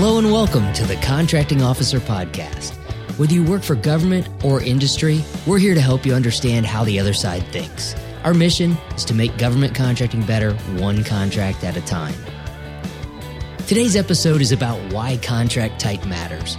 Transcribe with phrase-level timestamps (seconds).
[0.00, 2.72] Hello and welcome to the Contracting Officer Podcast.
[3.18, 7.00] Whether you work for government or industry, we're here to help you understand how the
[7.00, 7.96] other side thinks.
[8.22, 12.14] Our mission is to make government contracting better one contract at a time.
[13.66, 16.56] Today's episode is about why contract type matters.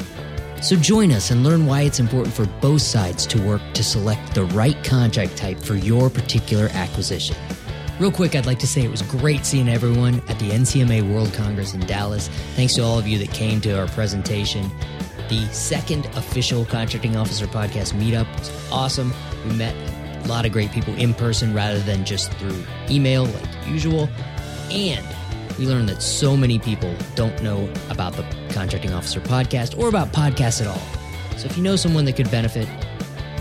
[0.61, 4.35] So join us and learn why it's important for both sides to work to select
[4.35, 7.37] the right contract type for your particular acquisition.
[7.99, 11.33] Real quick, I'd like to say it was great seeing everyone at the NCMA World
[11.33, 12.29] Congress in Dallas.
[12.55, 14.71] Thanks to all of you that came to our presentation.
[15.27, 19.13] The second official Contracting Officer Podcast meetup was awesome.
[19.45, 19.75] We met
[20.23, 24.07] a lot of great people in person rather than just through email like usual.
[24.71, 25.05] And
[25.57, 28.23] we learned that so many people don't know about the
[28.53, 31.37] Contracting Officer Podcast or about podcasts at all.
[31.37, 32.69] So if you know someone that could benefit,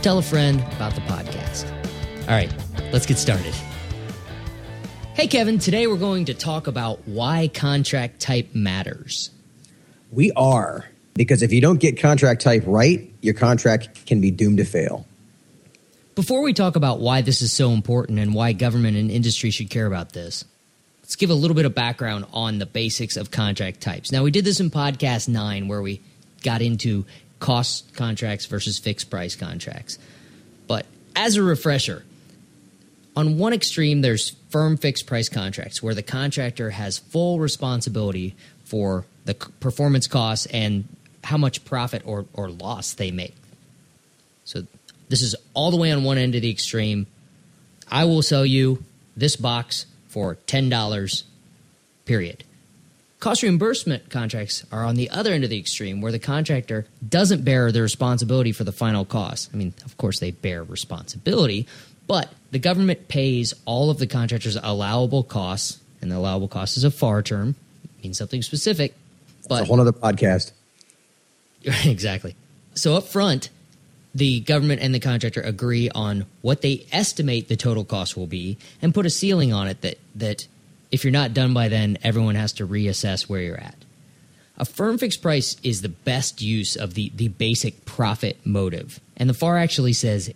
[0.02, 1.70] tell a friend about the podcast.
[2.22, 2.52] All right,
[2.92, 3.54] let's get started.
[5.18, 9.30] Hey, Kevin, today we're going to talk about why contract type matters.
[10.12, 14.58] We are, because if you don't get contract type right, your contract can be doomed
[14.58, 15.08] to fail.
[16.14, 19.70] Before we talk about why this is so important and why government and industry should
[19.70, 20.44] care about this,
[21.02, 24.12] let's give a little bit of background on the basics of contract types.
[24.12, 26.00] Now, we did this in podcast nine where we
[26.44, 27.06] got into
[27.40, 29.98] cost contracts versus fixed price contracts.
[30.68, 32.04] But as a refresher,
[33.18, 39.06] on one extreme, there's firm fixed price contracts where the contractor has full responsibility for
[39.24, 40.84] the performance costs and
[41.24, 43.34] how much profit or, or loss they make.
[44.44, 44.62] So
[45.08, 47.08] this is all the way on one end of the extreme.
[47.90, 48.84] I will sell you
[49.16, 51.24] this box for $10,
[52.04, 52.44] period.
[53.18, 57.44] Cost reimbursement contracts are on the other end of the extreme where the contractor doesn't
[57.44, 59.50] bear the responsibility for the final cost.
[59.52, 61.66] I mean, of course, they bear responsibility,
[62.08, 66.82] but the government pays all of the contractor's allowable costs, and the allowable cost is
[66.82, 67.54] a FAR term,
[68.02, 68.94] means something specific.
[69.48, 70.52] But That's a whole other podcast.
[71.62, 72.34] exactly.
[72.74, 73.50] So up front,
[74.14, 78.58] the government and the contractor agree on what they estimate the total cost will be
[78.82, 80.48] and put a ceiling on it that that
[80.90, 83.74] if you're not done by then, everyone has to reassess where you're at.
[84.56, 88.98] A firm fixed price is the best use of the, the basic profit motive.
[89.16, 90.32] And the FAR actually says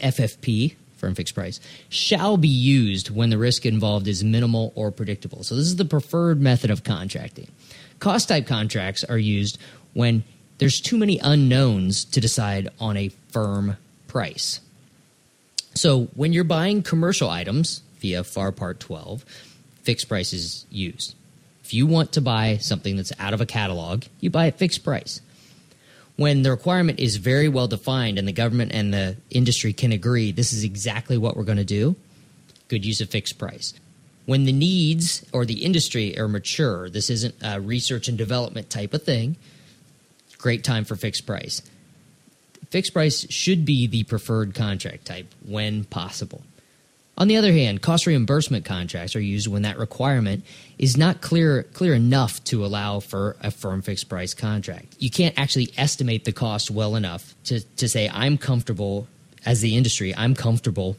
[0.00, 5.42] FFP, firm fixed price, shall be used when the risk involved is minimal or predictable.
[5.42, 7.48] So this is the preferred method of contracting.
[7.98, 9.58] Cost type contracts are used
[9.92, 10.22] when
[10.58, 13.76] there's too many unknowns to decide on a firm
[14.06, 14.60] price.
[15.74, 19.24] So when you're buying commercial items via FAR Part 12,
[19.82, 21.16] fixed price is used.
[21.64, 24.84] If you want to buy something that's out of a catalog, you buy at fixed
[24.84, 25.20] price
[26.22, 30.30] when the requirement is very well defined and the government and the industry can agree
[30.30, 31.96] this is exactly what we're going to do,
[32.68, 33.74] good use of fixed price.
[34.26, 38.94] When the needs or the industry are mature, this isn't a research and development type
[38.94, 39.34] of thing,
[40.38, 41.60] great time for fixed price.
[42.70, 46.44] Fixed price should be the preferred contract type when possible.
[47.18, 50.44] On the other hand, cost reimbursement contracts are used when that requirement
[50.78, 54.96] is not clear clear enough to allow for a firm fixed price contract.
[54.98, 59.06] You can't actually estimate the cost well enough to, to say I'm comfortable
[59.44, 60.96] as the industry, I'm comfortable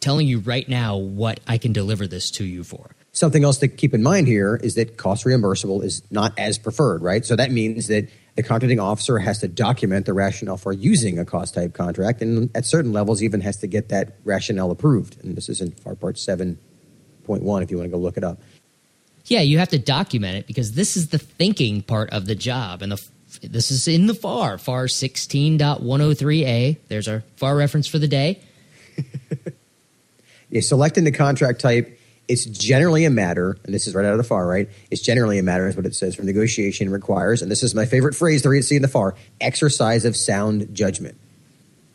[0.00, 2.90] telling you right now what I can deliver this to you for.
[3.12, 7.02] Something else to keep in mind here is that cost reimbursable is not as preferred,
[7.02, 7.24] right?
[7.24, 11.24] So that means that the contracting officer has to document the rationale for using a
[11.24, 15.22] cost type contract and at certain levels even has to get that rationale approved.
[15.24, 16.58] And this is in FAR Part 7.1
[17.62, 18.38] if you want to go look it up.
[19.24, 22.82] Yeah, you have to document it because this is the thinking part of the job.
[22.82, 23.02] And the
[23.42, 26.76] this is in the FAR, FAR 16.103A.
[26.88, 28.40] There's our FAR reference for the day.
[30.50, 31.98] yeah, selecting the contract type
[32.28, 34.68] it's generally a matter, and this is right out of the FAR, right?
[34.90, 37.86] It's generally a matter, is what it says for negotiation requires, and this is my
[37.86, 41.16] favorite phrase to read see in the FAR, exercise of sound judgment.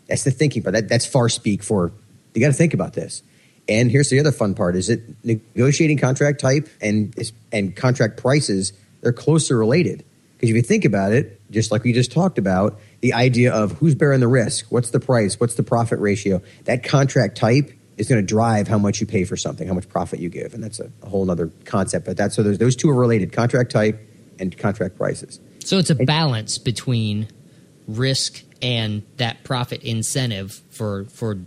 [0.08, 0.74] That's the thinking part.
[0.74, 1.92] That, that's FAR speak for
[2.34, 3.24] you got to think about this.
[3.68, 7.14] And here's the other fun part: is that negotiating contract type and
[7.52, 10.04] and contract prices they're closely related.
[10.36, 13.74] Because if you think about it, just like we just talked about, the idea of
[13.74, 17.72] who's bearing the risk, what's the price, what's the profit ratio, that contract type
[18.02, 20.56] is going to drive how much you pay for something, how much profit you give,
[20.56, 22.08] and that's a, a whole other concept.
[22.08, 24.00] But that's so those two are related: contract type
[24.40, 25.40] and contract prices.
[25.60, 27.28] So it's a balance between
[27.88, 31.38] risk and that profit incentive for for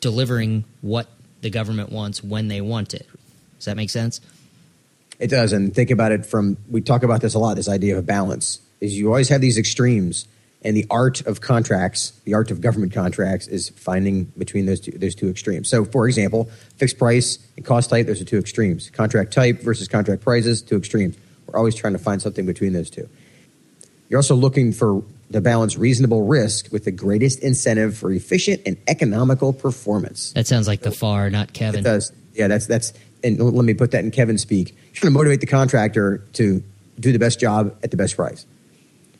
[0.00, 1.08] delivering what
[1.40, 3.08] the government wants when they want it.
[3.56, 4.20] Does that make sense?
[5.18, 7.56] It does, and think about it from we talk about this a lot.
[7.56, 10.28] This idea of a balance is you always have these extremes
[10.62, 14.92] and the art of contracts, the art of government contracts, is finding between those two,
[14.92, 15.68] those two extremes.
[15.68, 18.90] So, for example, fixed price and cost type, those are two extremes.
[18.90, 21.16] Contract type versus contract prices, two extremes.
[21.46, 23.08] We're always trying to find something between those two.
[24.08, 28.76] You're also looking for to balance reasonable risk with the greatest incentive for efficient and
[28.86, 30.32] economical performance.
[30.32, 31.80] That sounds like the FAR, not Kevin.
[31.80, 32.12] It does.
[32.32, 32.92] Yeah, that's that's.
[33.24, 34.70] And let me put that in Kevin speak.
[34.70, 36.62] You're trying to motivate the contractor to
[37.00, 38.46] do the best job at the best price.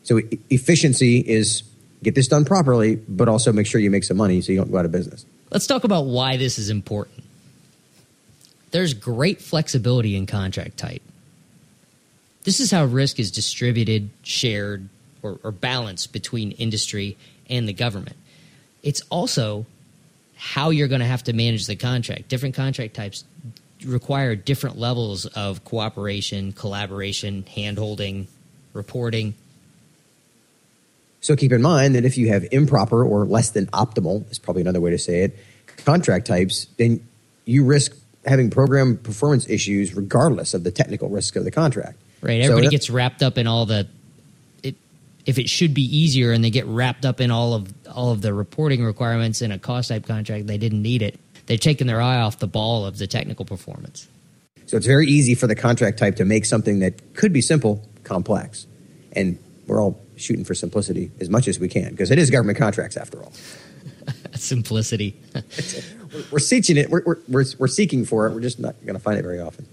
[0.07, 1.63] So efficiency is
[2.01, 4.71] get this done properly, but also make sure you make some money so you don't
[4.71, 5.25] go out of business.
[5.51, 7.25] Let's talk about why this is important.
[8.71, 11.01] There's great flexibility in contract type.
[12.43, 14.87] This is how risk is distributed, shared,
[15.21, 17.17] or, or balanced between industry
[17.49, 18.15] and the government.
[18.83, 19.65] It's also
[20.37, 22.29] how you're going to have to manage the contract.
[22.29, 23.25] Different contract types
[23.83, 28.27] require different levels of cooperation, collaboration, handholding,
[28.71, 29.33] reporting.
[31.27, 34.61] So keep in mind that if you have improper or less than optimal, is probably
[34.61, 35.37] another way to say it,
[35.83, 37.05] contract types, then
[37.43, 37.93] you risk
[38.25, 41.99] having program performance issues regardless of the technical risk of the contract.
[42.21, 42.39] Right.
[42.39, 43.89] Everybody so gets wrapped up in all the
[44.63, 44.77] it
[45.25, 48.21] if it should be easier and they get wrapped up in all of all of
[48.21, 51.19] the reporting requirements in a cost type contract, they didn't need it.
[51.47, 54.07] They've taken their eye off the ball of the technical performance.
[54.65, 57.85] So it's very easy for the contract type to make something that could be simple
[58.05, 58.65] complex.
[59.11, 59.37] And
[59.67, 62.97] we're all shooting for simplicity as much as we can because it is government contracts
[62.97, 63.31] after all.
[64.35, 65.15] simplicity.
[66.13, 66.89] we're, we're, seeking it.
[66.89, 68.33] We're, we're, we're seeking for it.
[68.33, 69.67] We're just not going to find it very often.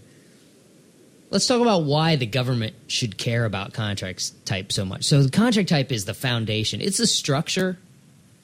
[1.30, 5.04] Let's talk about why the government should care about contract type so much.
[5.04, 6.80] So the contract type is the foundation.
[6.80, 7.78] It's the structure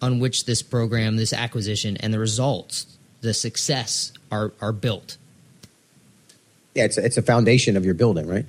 [0.02, 2.86] on which this program, this acquisition, and the results,
[3.20, 5.18] the success are are built.
[6.74, 8.46] Yeah, it's a, it's a foundation of your building, right?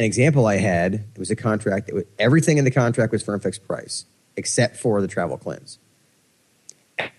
[0.00, 1.88] An example I had it was a contract.
[1.88, 5.78] That was, everything in the contract was firm fixed price except for the travel CLINs.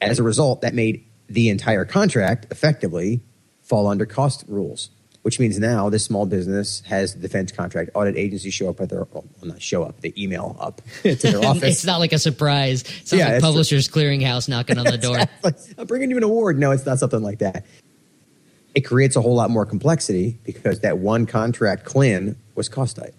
[0.01, 3.21] As a result, that made the entire contract effectively
[3.61, 4.89] fall under cost rules,
[5.21, 8.89] which means now this small business has the defense contract audit agency show up at
[8.89, 11.63] their, well, not show up, they email up to their office.
[11.63, 12.81] it's not like a surprise.
[12.81, 15.17] It's not yeah, like Publishers the, Clearinghouse knocking on the door.
[15.77, 16.57] I'm bringing you an award.
[16.57, 17.63] No, it's not something like that.
[18.73, 23.13] It creates a whole lot more complexity because that one contract CLIN was cost type.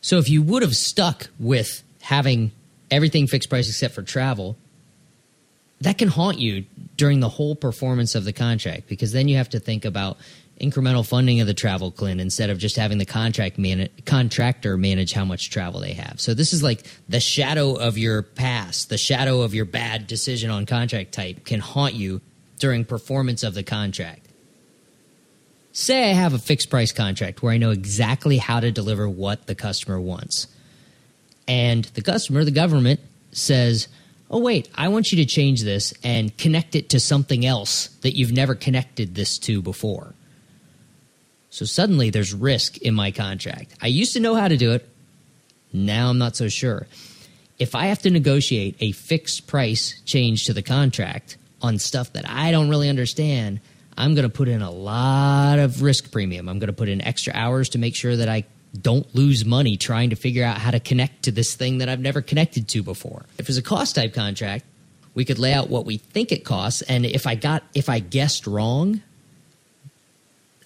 [0.00, 2.52] So if you would have stuck with having
[2.90, 4.56] everything fixed price except for travel,
[5.80, 6.64] that can haunt you
[6.96, 10.18] during the whole performance of the contract because then you have to think about
[10.60, 15.12] incremental funding of the travel CLIN instead of just having the contract man- contractor manage
[15.12, 16.20] how much travel they have.
[16.20, 20.50] So this is like the shadow of your past, the shadow of your bad decision
[20.50, 22.20] on contract type can haunt you
[22.58, 24.26] during performance of the contract.
[25.72, 29.46] Say I have a fixed price contract where I know exactly how to deliver what
[29.46, 30.48] the customer wants.
[31.46, 33.00] And the customer, the government,
[33.32, 33.88] says,
[34.30, 38.16] oh, wait, I want you to change this and connect it to something else that
[38.16, 40.14] you've never connected this to before.
[41.50, 43.74] So suddenly there's risk in my contract.
[43.82, 44.88] I used to know how to do it.
[45.72, 46.86] Now I'm not so sure.
[47.58, 52.28] If I have to negotiate a fixed price change to the contract on stuff that
[52.28, 53.60] I don't really understand,
[54.00, 56.48] I'm going to put in a lot of risk premium.
[56.48, 58.44] I'm going to put in extra hours to make sure that I
[58.80, 62.00] don't lose money trying to figure out how to connect to this thing that I've
[62.00, 63.26] never connected to before.
[63.36, 64.64] If it's a cost type contract,
[65.14, 67.98] we could lay out what we think it costs and if I got if I
[67.98, 69.02] guessed wrong,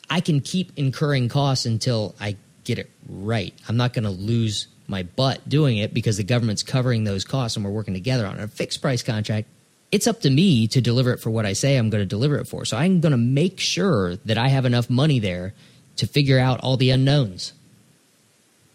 [0.08, 3.54] I can keep incurring costs until I get it right.
[3.68, 7.56] I'm not going to lose my butt doing it because the government's covering those costs
[7.56, 8.42] and we're working together on it.
[8.44, 9.48] A fixed price contract,
[9.94, 12.36] it's up to me to deliver it for what I say I'm going to deliver
[12.38, 12.64] it for.
[12.64, 15.54] So I'm going to make sure that I have enough money there
[15.98, 17.52] to figure out all the unknowns.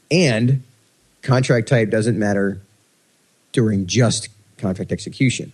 [0.09, 0.63] And
[1.21, 2.61] contract type doesn't matter
[3.51, 5.51] during just contract execution.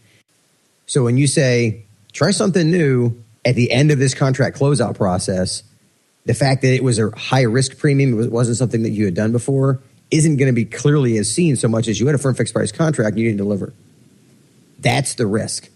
[0.85, 1.81] So when you say,
[2.13, 5.63] try something new at the end of this contract closeout process,
[6.27, 9.15] the fact that it was a high risk premium, it wasn't something that you had
[9.15, 9.79] done before,
[10.11, 12.53] isn't going to be clearly as seen so much as you had a firm fixed
[12.53, 13.73] price contract and you didn't deliver.
[14.79, 15.69] That's the risk.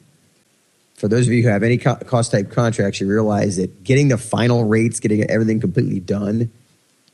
[0.95, 4.17] For those of you who have any cost type contracts, you realize that getting the
[4.17, 6.51] final rates, getting everything completely done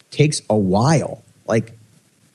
[0.09, 1.77] takes a while like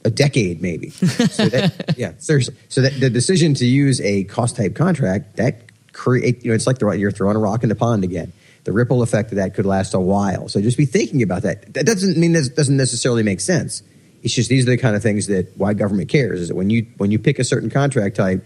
[0.04, 0.90] a decade maybe.
[1.30, 2.54] So that, yeah, seriously.
[2.68, 6.66] So that the decision to use a cost type contract that create you know it's
[6.66, 8.32] like the, you're throwing a rock in the pond again.
[8.64, 10.48] The ripple effect of that could last a while.
[10.48, 11.72] So just be thinking about that.
[11.74, 13.82] That doesn't mean this doesn't necessarily make sense.
[14.22, 16.68] It's just these are the kind of things that why government cares is that when
[16.68, 18.44] you when you pick a certain contract type,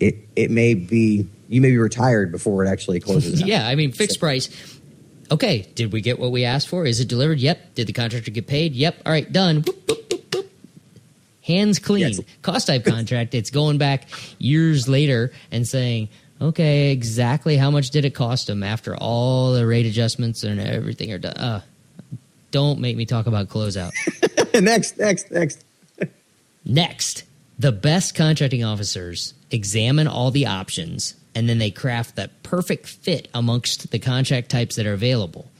[0.00, 3.42] it it may be you may be retired before it actually closes.
[3.46, 4.80] yeah, I mean fixed so, price
[5.30, 6.86] okay, did we get what we asked for?
[6.86, 7.38] Is it delivered?
[7.38, 7.74] Yep.
[7.74, 8.74] Did the contractor get paid?
[8.74, 9.02] Yep.
[9.06, 9.62] All right, done.
[9.62, 10.46] Boop, boop, boop,
[11.42, 12.08] Hands clean.
[12.08, 12.20] Yes.
[12.40, 13.34] Cost type contract.
[13.34, 14.08] It's going back
[14.38, 16.08] years later and saying,
[16.40, 21.12] okay, exactly how much did it cost them after all the rate adjustments and everything
[21.12, 21.36] are done?
[21.36, 21.60] Uh,
[22.50, 23.92] don't make me talk about closeout.
[24.62, 25.64] next, next, next.
[26.64, 27.24] Next,
[27.58, 33.28] the best contracting officers examine all the options and then they craft the perfect fit
[33.34, 35.50] amongst the contract types that are available.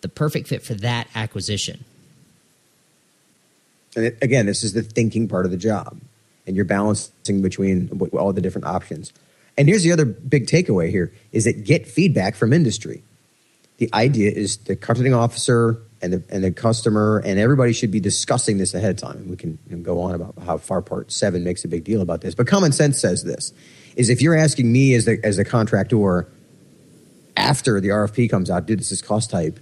[0.00, 1.84] The perfect fit for that acquisition.
[3.94, 5.98] And again, this is the thinking part of the job,
[6.46, 9.12] and you're balancing between all the different options.
[9.56, 13.02] And here's the other big takeaway here: is that get feedback from industry.
[13.78, 18.00] The idea is the contracting officer and the, and the customer and everybody should be
[18.00, 19.16] discussing this ahead of time.
[19.16, 21.84] And we can you know, go on about how FAR part seven makes a big
[21.84, 22.34] deal about this.
[22.34, 23.52] But common sense says this
[23.96, 26.28] is if you're asking me as the, as the contractor
[27.36, 29.60] after the RFP comes out, dude, this is cost type.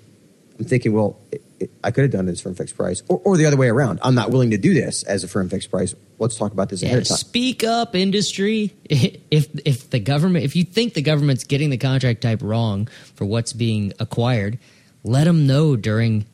[0.58, 3.36] I'm thinking, well, it, it, I could have done this firm fixed price, or, or,
[3.36, 3.98] the other way around.
[4.02, 5.94] I'm not willing to do this as a firm fixed price.
[6.20, 7.16] Let's talk about this yeah, ahead of time.
[7.16, 8.72] Speak up, industry.
[9.30, 12.86] If if the government, if you think the government's getting the contract type wrong
[13.16, 14.60] for what's being acquired,
[15.04, 16.26] let them know during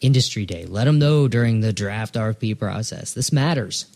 [0.00, 0.66] industry day.
[0.66, 3.14] Let them know during the draft RFP process.
[3.14, 3.86] This matters.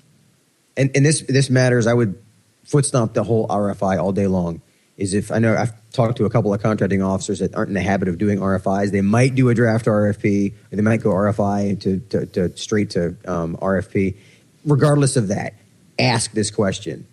[0.77, 1.87] And, and this this matters.
[1.87, 2.21] I would
[2.65, 4.63] foot stomp the whole RFI all day long.
[4.97, 7.75] Is if I know I've talked to a couple of contracting officers that aren't in
[7.75, 8.91] the habit of doing RFIs.
[8.91, 12.91] They might do a draft RFP, or they might go RFI to, to, to straight
[12.91, 14.17] to um, RFP.
[14.65, 15.55] Regardless of that,
[15.99, 17.07] ask this question: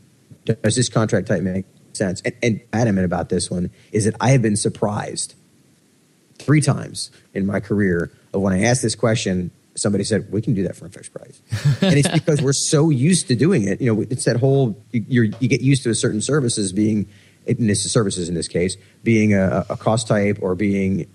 [0.46, 2.22] Does this contract type make sense?
[2.22, 5.36] And, and adamant about this one is that I have been surprised
[6.38, 10.54] three times in my career of when I asked this question, somebody said, "We can
[10.54, 11.42] do that for a fixed price,"
[11.82, 13.82] and it's because we're so used to doing it.
[13.82, 17.08] You know, it's that whole you you get used to a certain services being,
[17.46, 21.08] in this services in this case, being a, a cost type or being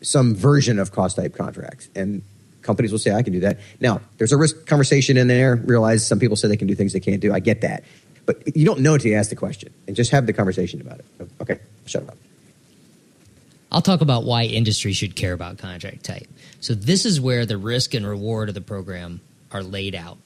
[0.00, 2.22] some version of cost type contracts, and
[2.62, 5.56] companies will say, "I can do that." Now, there's a risk conversation in there.
[5.56, 7.32] Realize some people say they can do things they can't do.
[7.32, 7.84] I get that,
[8.26, 11.00] but you don't know until you ask the question, and just have the conversation about
[11.00, 11.06] it.
[11.40, 12.16] Okay, shut up.
[13.70, 16.26] I'll talk about why industry should care about contract type.
[16.60, 19.20] So, this is where the risk and reward of the program
[19.52, 20.18] are laid out.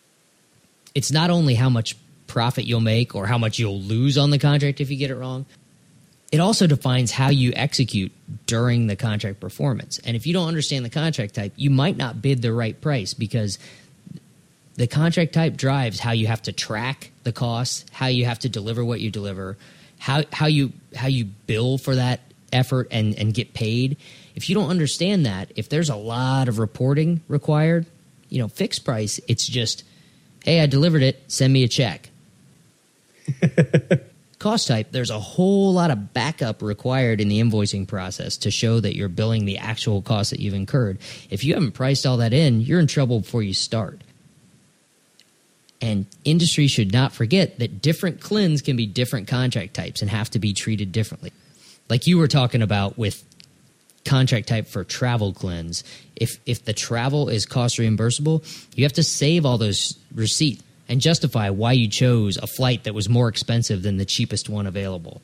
[0.94, 1.96] It's not only how much
[2.26, 5.16] profit you'll make or how much you'll lose on the contract if you get it
[5.16, 5.44] wrong,
[6.30, 8.10] it also defines how you execute
[8.46, 9.98] during the contract performance.
[9.98, 13.12] And if you don't understand the contract type, you might not bid the right price
[13.12, 13.58] because
[14.76, 18.48] the contract type drives how you have to track the costs, how you have to
[18.48, 19.58] deliver what you deliver,
[19.98, 22.20] how how you how you bill for that
[22.52, 23.96] effort and, and get paid.
[24.34, 27.86] If you don't understand that, if there's a lot of reporting required,
[28.28, 29.84] you know, fixed price, it's just,
[30.44, 32.10] hey, I delivered it, send me a check.
[34.38, 38.80] Cost type, there's a whole lot of backup required in the invoicing process to show
[38.80, 40.98] that you're billing the actual cost that you've incurred.
[41.30, 44.00] If you haven't priced all that in, you're in trouble before you start.
[45.80, 50.30] And industry should not forget that different CLINs can be different contract types and have
[50.30, 51.32] to be treated differently
[51.92, 53.22] like you were talking about with
[54.06, 55.84] contract type for travel CLINs
[56.16, 58.42] if if the travel is cost reimbursable
[58.74, 62.94] you have to save all those receipts and justify why you chose a flight that
[62.94, 65.22] was more expensive than the cheapest one available.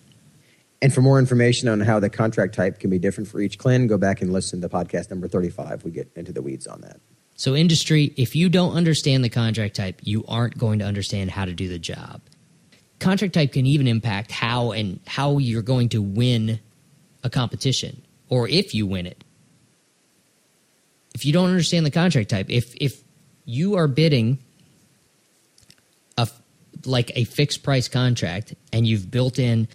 [0.80, 3.88] And for more information on how the contract type can be different for each CLIN
[3.88, 7.00] go back and listen to podcast number 35 we get into the weeds on that.
[7.36, 11.46] So industry if you don't understand the contract type you aren't going to understand how
[11.46, 12.20] to do the job
[13.00, 16.60] contract type can even impact how and how you're going to win
[17.22, 19.22] a competition or if you win it.
[21.14, 23.02] If you don't understand the contract type, if if
[23.44, 24.38] you are bidding
[26.16, 26.28] a
[26.84, 29.68] like a fixed price contract and you've built in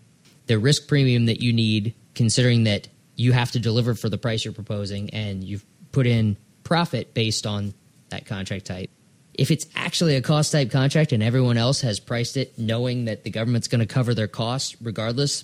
[0.46, 4.46] the risk premium that you need considering that you have to deliver for the price
[4.46, 7.74] you're proposing and you've put in profit based on
[8.10, 8.90] that contract type
[9.34, 13.24] if it's actually a cost type contract and everyone else has priced it knowing that
[13.24, 15.44] the government's going to cover their costs regardless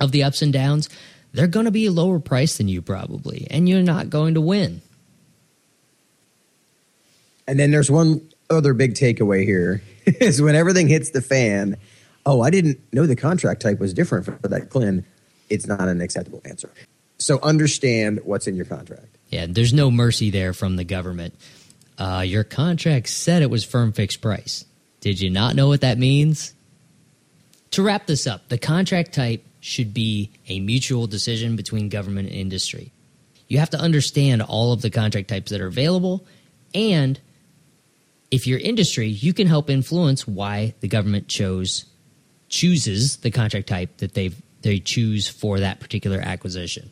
[0.00, 0.88] of the ups and downs,
[1.32, 4.40] they're going to be a lower price than you probably, and you're not going to
[4.40, 4.82] win.
[7.46, 11.76] And then there's one other big takeaway here is when everything hits the fan,
[12.26, 15.04] oh, I didn't know the contract type was different for that CLIN.
[15.50, 16.70] It's not an acceptable answer.
[17.18, 19.06] So understand what's in your contract.
[19.28, 21.34] Yeah, there's no mercy there from the government
[21.98, 24.64] uh, your contract said it was firm fixed price.
[25.00, 26.54] Did you not know what that means?
[27.72, 32.36] To wrap this up, the contract type should be a mutual decision between government and
[32.36, 32.92] industry.
[33.48, 36.26] You have to understand all of the contract types that are available,
[36.74, 37.20] and
[38.30, 41.84] if you're industry, you can help influence why the government chose
[42.48, 44.30] chooses the contract type that they
[44.62, 46.90] they choose for that particular acquisition.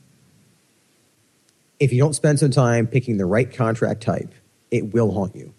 [1.80, 4.32] If you don't spend some time picking the right contract type,
[4.72, 5.54] it will haunt you.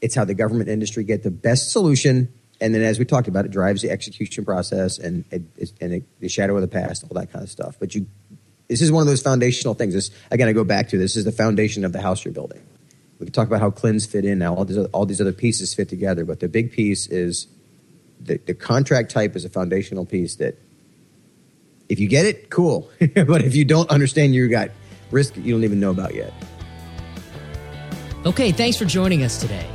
[0.00, 3.44] It's how the government industry get the best solution, and then as we talked about,
[3.44, 7.20] it drives the execution process and it, and it, the shadow of the past, all
[7.20, 7.76] that kind of stuff.
[7.78, 8.06] But you,
[8.68, 9.92] this is one of those foundational things.
[9.92, 12.62] This again, I go back to this is the foundation of the house you're building.
[13.18, 14.54] We can talk about how CLINs fit in now.
[14.54, 17.46] All these, all these other pieces fit together, but the big piece is
[18.20, 20.58] the, the contract type is a foundational piece that
[21.88, 22.90] if you get it, cool.
[23.14, 24.70] but if you don't understand, you got
[25.10, 26.32] risk you don't even know about yet.
[28.24, 29.68] Okay, thanks for joining us today.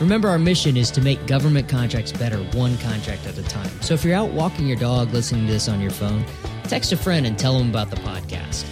[0.00, 3.68] Remember, our mission is to make government contracts better one contract at a time.
[3.82, 6.24] So if you're out walking your dog listening to this on your phone,
[6.64, 8.64] text a friend and tell them about the podcast.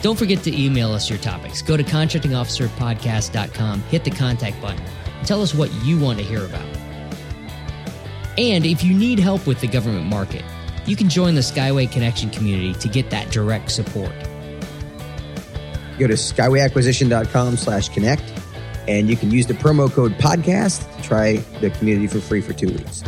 [0.00, 1.60] Don't forget to email us your topics.
[1.60, 4.82] Go to contractingofficerpodcast.com, hit the contact button,
[5.18, 6.64] and tell us what you want to hear about.
[8.38, 10.46] And if you need help with the government market,
[10.86, 14.14] you can join the Skyway Connection community to get that direct support.
[16.02, 18.24] Go to skywayacquisition.com slash connect,
[18.88, 22.52] and you can use the promo code podcast to try the community for free for
[22.52, 23.04] two weeks.